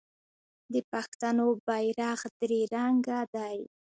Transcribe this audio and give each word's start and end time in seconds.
د 0.73 0.75
پښتنو 0.91 1.45
بیرغ 1.67 2.19
درې 2.39 2.61
رنګه 2.75 3.19
دی. 3.35 3.57